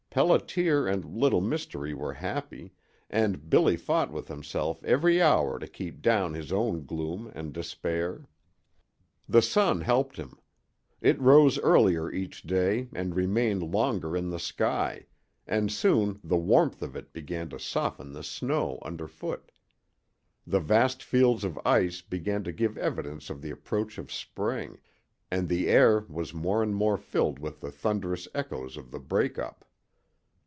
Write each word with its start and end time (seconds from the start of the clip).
Pelliter 0.13 0.91
and 0.91 1.05
Little 1.05 1.39
Mystery 1.39 1.93
were 1.93 2.11
happy, 2.11 2.73
and 3.09 3.49
Billy 3.49 3.77
fought 3.77 4.11
with 4.11 4.27
himself 4.27 4.83
every 4.83 5.21
hour 5.21 5.57
to 5.57 5.65
keep 5.69 6.01
down 6.01 6.33
his 6.33 6.51
own 6.51 6.83
gloom 6.85 7.31
and 7.33 7.53
despair. 7.53 8.27
The 9.29 9.41
sun 9.41 9.79
helped 9.79 10.17
him. 10.17 10.37
It 10.99 11.17
rose 11.21 11.57
earlier 11.59 12.11
each 12.11 12.43
day 12.43 12.89
and 12.93 13.15
remained 13.15 13.63
longer 13.71 14.17
in 14.17 14.31
the 14.31 14.37
sky, 14.39 15.05
and 15.47 15.71
soon 15.71 16.19
the 16.25 16.35
warmth 16.35 16.81
of 16.81 16.97
it 16.97 17.13
began 17.13 17.47
to 17.47 17.57
soften 17.57 18.11
the 18.11 18.21
snow 18.21 18.79
underfoot. 18.81 19.49
The 20.45 20.59
vast 20.59 21.01
fields 21.03 21.45
of 21.45 21.57
ice 21.65 22.01
began 22.01 22.43
to 22.43 22.51
give 22.51 22.77
evidence 22.77 23.29
of 23.29 23.41
the 23.41 23.51
approach 23.51 23.97
of 23.97 24.11
spring, 24.11 24.77
and 25.31 25.47
the 25.47 25.69
air 25.69 26.01
was 26.09 26.33
more 26.33 26.61
and 26.61 26.75
more 26.75 26.97
filled 26.97 27.39
with 27.39 27.61
the 27.61 27.71
thunderous 27.71 28.27
echoes 28.35 28.75
of 28.75 28.91
the 28.91 28.99
"break 28.99 29.39
up." 29.39 29.63